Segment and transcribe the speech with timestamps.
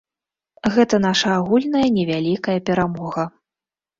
[0.77, 3.29] Гэта наша агульная невялікая перамога.